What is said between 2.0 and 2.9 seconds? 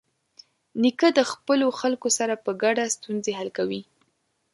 سره په ګډه